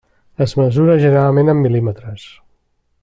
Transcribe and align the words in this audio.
Es 0.45 0.55
mesura 0.61 0.95
generalment 1.03 1.53
en 1.53 1.61
mil·límetres. 1.67 2.27